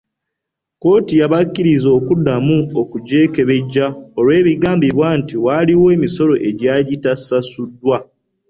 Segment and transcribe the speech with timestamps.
[0.75, 3.85] Kkooti yabakkiriza okuddamu okugyekebejja
[4.19, 7.97] olw’ebigambibwa nti waliwo emisolo egyali gitasasuddwa.